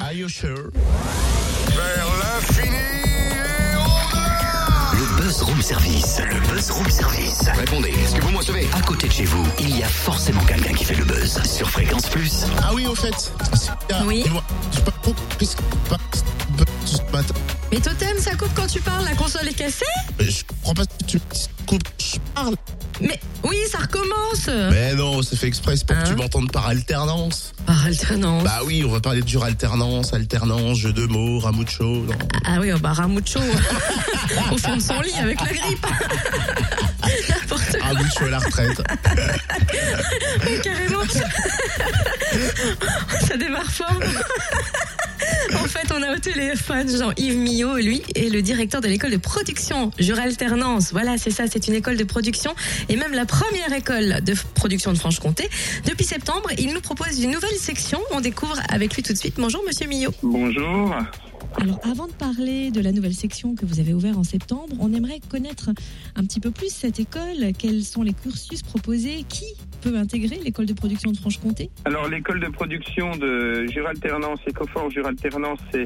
[0.00, 0.70] Are you sure?
[1.74, 2.76] Vers l'infini
[4.92, 6.20] Le Buzz Room Service.
[6.20, 7.48] Le Buzz Room Service.
[7.54, 8.68] Répondez, est-ce que vous me recevez?
[8.74, 11.40] À côté de chez vous, il y a forcément quelqu'un qui fait le buzz.
[11.44, 12.44] Sur Fréquence Plus.
[12.62, 13.32] Ah oui, au fait.
[14.04, 14.24] Oui.
[14.72, 14.92] J'ai pas
[16.96, 17.34] ce matin.
[17.72, 19.84] Mais Totem, ça coupe quand tu parles, la console est cassée
[20.18, 21.18] Je comprends pas que tu
[21.66, 22.54] coupes, je parle.
[23.00, 26.50] Mais oui, ça recommence Mais non, c'est fait exprès, c'est pour que Hein tu m'entendes
[26.50, 27.52] par alternance.
[27.66, 28.44] Par alternance.
[28.44, 31.84] Bah oui, on va parler de alternance, alternance, jeu de mots, ramucho.
[31.84, 32.14] Non.
[32.44, 33.40] Ah oui, oh bah Ramucho
[34.52, 35.86] au fond de son lit avec la grippe.
[37.28, 38.82] N'importe quoi, Ramucho à la retraite.
[40.62, 41.02] carrément.
[43.28, 44.00] Ça démarre fort.
[45.96, 49.16] En fait, on a au téléphone Jean-Yves Millot, lui est le directeur de l'école de
[49.16, 50.92] production Jura Alternance.
[50.92, 52.54] Voilà, c'est ça, c'est une école de production
[52.88, 55.48] et même la première école de production de Franche-Comté.
[55.86, 58.00] Depuis septembre, il nous propose une nouvelle section.
[58.10, 59.34] On découvre avec lui tout de suite.
[59.38, 60.12] Bonjour, monsieur Millot.
[60.22, 60.94] Bonjour.
[61.58, 64.92] Alors, avant de parler de la nouvelle section que vous avez ouverte en septembre, on
[64.92, 65.70] aimerait connaître
[66.14, 67.52] un petit peu plus cette école.
[67.58, 69.24] Quels sont les cursus proposés?
[69.28, 69.46] Qui
[69.80, 71.70] peut intégrer l'école de production de Franche-Comté?
[71.84, 75.84] Alors l'école de production de Juralternance, Ecofort Juralternance, c'est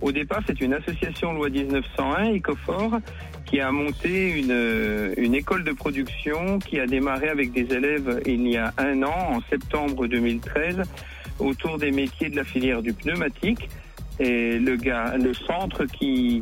[0.00, 2.98] au départ c'est une association loi 1901 Ecofort
[3.46, 8.48] qui a monté une, une école de production qui a démarré avec des élèves il
[8.48, 10.82] y a un an, en septembre 2013,
[11.38, 13.68] autour des métiers de la filière du pneumatique.
[14.22, 16.40] Et le, gars, le centre qui,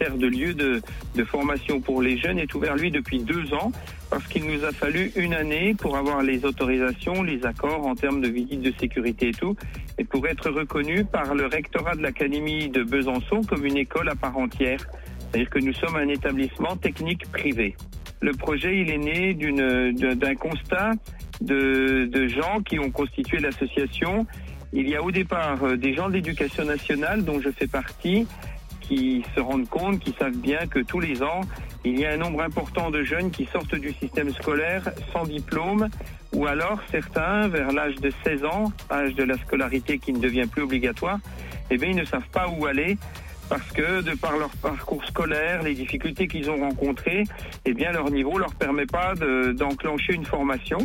[0.00, 0.82] sert de lieu de,
[1.24, 3.70] formation pour les jeunes est ouvert lui depuis deux ans
[4.10, 8.20] parce qu'il nous a fallu une année pour avoir les autorisations, les accords en termes
[8.20, 9.54] de visite de sécurité et tout,
[9.96, 14.16] et pour être reconnu par le rectorat de l'Académie de Besançon comme une école à
[14.16, 14.80] part entière.
[15.20, 17.76] C'est-à-dire que nous sommes un établissement technique privé.
[18.20, 20.90] Le projet, il est né d'un constat
[21.42, 24.26] de gens qui ont constitué l'association.
[24.72, 28.26] Il y a au départ euh, des gens de l'éducation nationale dont je fais partie
[28.80, 31.42] qui se rendent compte, qui savent bien que tous les ans,
[31.84, 35.88] il y a un nombre important de jeunes qui sortent du système scolaire sans diplôme
[36.34, 40.46] ou alors certains, vers l'âge de 16 ans, âge de la scolarité qui ne devient
[40.46, 41.18] plus obligatoire,
[41.70, 42.98] eh bien, ils ne savent pas où aller
[43.50, 47.24] parce que de par leur parcours scolaire, les difficultés qu'ils ont rencontrées,
[47.66, 50.78] eh bien leur niveau leur permet pas de- d'enclencher une formation.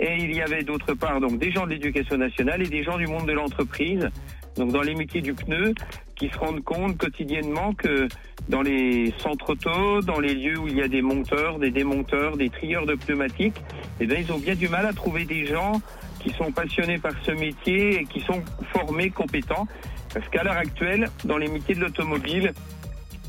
[0.00, 2.96] Et il y avait d'autre part donc des gens de l'éducation nationale et des gens
[2.96, 4.08] du monde de l'entreprise,
[4.56, 5.74] donc dans les métiers du pneu,
[6.16, 8.08] qui se rendent compte quotidiennement que
[8.48, 12.36] dans les centres auto, dans les lieux où il y a des monteurs, des démonteurs,
[12.38, 13.60] des trieurs de pneumatiques,
[14.00, 15.80] eh bien ils ont bien du mal à trouver des gens
[16.20, 18.42] qui sont passionnés par ce métier et qui sont
[18.72, 19.68] formés, compétents.
[20.12, 22.52] Parce qu'à l'heure actuelle, dans les métiers de l'automobile,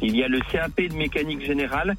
[0.02, 1.96] il y a le CAP de mécanique générale,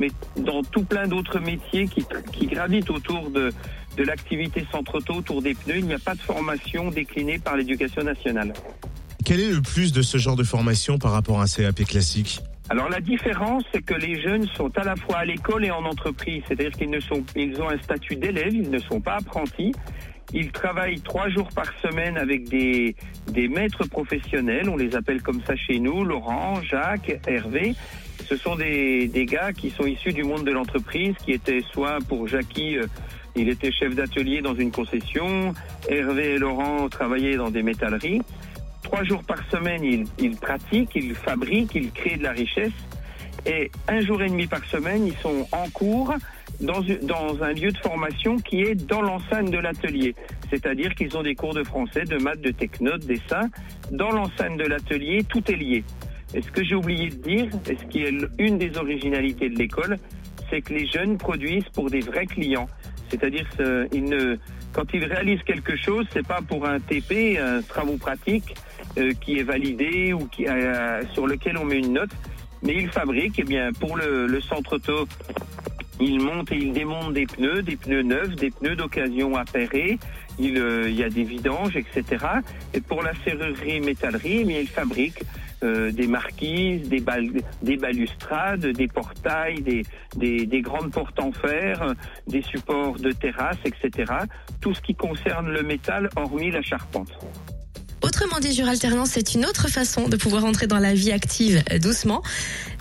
[0.00, 3.52] mais dans tout plein d'autres métiers qui, qui gravitent autour de,
[3.96, 7.56] de l'activité centre auto, autour des pneus, il n'y a pas de formation déclinée par
[7.56, 8.52] l'éducation nationale.
[9.24, 12.40] Quel est le plus de ce genre de formation par rapport à un CAP classique?
[12.70, 15.84] Alors la différence, c'est que les jeunes sont à la fois à l'école et en
[15.84, 19.72] entreprise, c'est-à-dire qu'ils ne sont, ils ont un statut d'élève, ils ne sont pas apprentis.
[20.32, 22.96] Ils travaillent trois jours par semaine avec des,
[23.48, 27.74] maîtres professionnels, on les appelle comme ça chez nous, Laurent, Jacques, Hervé.
[28.26, 32.26] Ce sont des, gars qui sont issus du monde de l'entreprise, qui étaient soit pour
[32.26, 32.86] Jackie, euh,
[33.36, 35.52] il était chef d'atelier dans une concession,
[35.88, 38.22] Hervé et Laurent travaillaient dans des métalleries.
[38.82, 42.72] Trois jours par semaine, ils pratiquent, ils fabriquent, ils créent de la richesse.
[43.46, 46.14] Et un jour et demi par semaine, ils sont en cours
[46.60, 46.82] dans,
[47.42, 50.14] un lieu de formation qui est dans l'enceinte de l'atelier.
[50.50, 53.50] C'est-à-dire qu'ils ont des cours de français, de maths, de techno, de dessin.
[53.90, 55.84] Dans l'enceinte de l'atelier, tout est lié.
[56.34, 59.56] Et ce que j'ai oublié de dire, et ce qui est une des originalités de
[59.56, 59.98] l'école,
[60.50, 62.68] c'est que les jeunes produisent pour des vrais clients.
[63.10, 64.36] C'est-à-dire ne,
[64.72, 68.54] quand ils réalisent quelque chose, c'est pas pour un TP, un travaux pratique
[68.98, 72.10] euh, qui est validé ou qui, euh, sur lequel on met une note,
[72.64, 73.38] mais ils fabriquent.
[73.38, 75.06] Eh bien, pour le, centre auto,
[76.00, 79.98] ils montent et ils démontent des pneus, des pneus neufs, des pneus d'occasion appairés.
[80.38, 82.24] Il, euh, il y a des vidanges, etc.
[82.72, 85.22] Et pour la serrurerie métallerie, eh bien, ils fabriquent
[85.62, 87.30] euh, des marquises, des, bal-
[87.62, 89.82] des balustrades, des portails, des,
[90.16, 91.94] des, des grandes portes en fer,
[92.26, 94.12] des supports de terrasse, etc.
[94.60, 97.12] Tout ce qui concerne le métal, hormis la charpente.
[98.24, 102.22] Autrement dit, Alternance, c'est une autre façon de pouvoir entrer dans la vie active doucement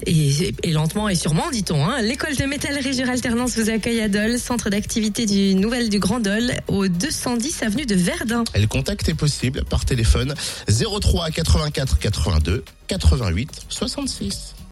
[0.07, 1.85] et, lentement et sûrement, dit-on.
[1.85, 2.01] hein.
[2.01, 6.53] L'école de métallerie Alternance vous accueille à Dole, centre d'activité du Nouvelle du Grand Dole,
[6.69, 8.45] au 210 avenue de Verdun.
[8.55, 10.33] Le contact est possible par téléphone
[10.69, 14.55] 03 84 82 88 66.